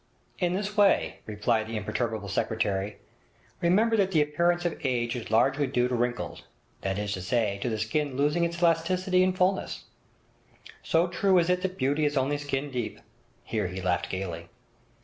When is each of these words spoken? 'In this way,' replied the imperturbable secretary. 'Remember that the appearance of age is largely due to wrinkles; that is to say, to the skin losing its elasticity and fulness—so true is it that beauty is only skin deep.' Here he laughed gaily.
'In 0.39 0.55
this 0.55 0.75
way,' 0.75 1.19
replied 1.27 1.67
the 1.67 1.77
imperturbable 1.77 2.27
secretary. 2.27 2.97
'Remember 3.61 3.95
that 3.97 4.09
the 4.11 4.21
appearance 4.23 4.65
of 4.65 4.83
age 4.83 5.15
is 5.15 5.29
largely 5.29 5.67
due 5.67 5.87
to 5.87 5.93
wrinkles; 5.93 6.41
that 6.81 6.97
is 6.97 7.13
to 7.13 7.21
say, 7.21 7.59
to 7.61 7.69
the 7.69 7.77
skin 7.77 8.17
losing 8.17 8.43
its 8.43 8.57
elasticity 8.63 9.23
and 9.23 9.37
fulness—so 9.37 11.07
true 11.09 11.37
is 11.37 11.51
it 11.51 11.61
that 11.61 11.77
beauty 11.77 12.03
is 12.03 12.17
only 12.17 12.39
skin 12.39 12.71
deep.' 12.71 12.99
Here 13.43 13.67
he 13.67 13.79
laughed 13.79 14.09
gaily. 14.09 14.49